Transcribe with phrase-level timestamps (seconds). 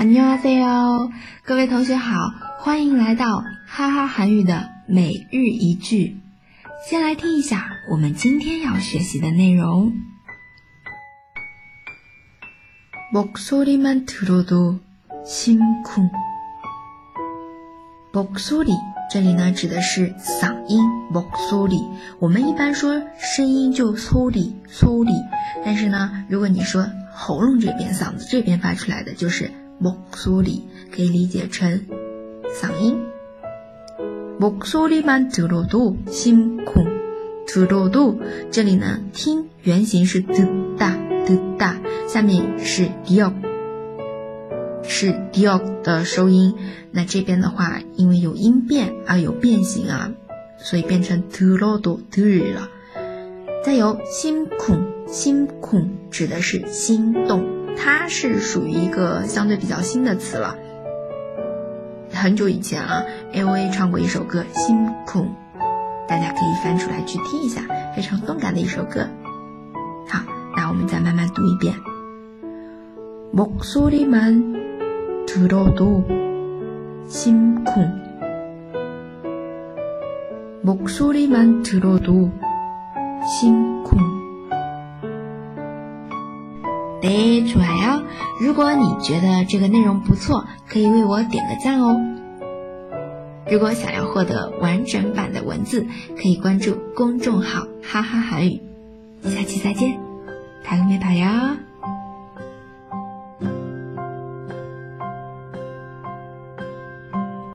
[0.00, 1.10] 안녕阿세 요，
[1.44, 2.14] 各位同学好，
[2.60, 6.20] 欢迎来到哈哈韩语的每日一句。
[6.88, 9.92] 先来听一下我们今天要学习的内容。
[13.12, 14.78] 목소리만들어도
[15.26, 16.02] 힘苦。
[18.12, 18.76] 목소 리，
[19.10, 20.78] 这里呢指的是嗓音。
[21.12, 21.80] 목소 리，
[22.20, 25.10] 我们一般说声音就粗里粗里，
[25.64, 29.50] 但是呢，如果你说喉咙这边、嗓子这边发出来的就是。
[29.80, 31.86] 목소리可以理解成
[32.52, 32.98] 嗓音。
[34.40, 36.84] 목소리만들어도심쿵
[37.46, 38.16] 들어도
[38.50, 40.32] 这里呢听原型是嘟
[40.76, 40.96] 다
[41.26, 41.76] 嘟 다，
[42.08, 43.32] 下面是迪奥。
[44.82, 46.54] 是迪奥的收音。
[46.90, 50.12] 那这边的话，因为有音变而有变形啊，
[50.56, 52.68] 所以变成두로도두了。
[53.64, 54.97] 再有심 쿵。
[55.08, 57.42] 心恐指的是心动，
[57.78, 60.54] 它是属于一个相对比较新的词了。
[62.12, 63.02] 很久以前啊
[63.32, 65.22] ，A A 唱过一首歌《心恐》，
[66.06, 67.62] 大家可以翻出来去听一下，
[67.96, 69.08] 非常动感的一首歌。
[70.06, 70.20] 好，
[70.54, 71.74] 那我们再慢慢读一遍。
[73.34, 74.58] 목소리만
[75.26, 76.02] 들어도
[77.08, 77.90] 심 쿵，
[80.62, 82.28] 목소리만들어도
[83.24, 84.07] 심 쿵。
[87.00, 88.02] 得出来呀！
[88.40, 91.96] 如果你觉得这个内容不错，可以为我点个赞哦。
[93.50, 98.60] 如果想要获得完整版的文字，可以关注公众号“哈哈韩语”。
[99.22, 99.98] 下期再见，
[100.64, 101.58] 打个面牌呀。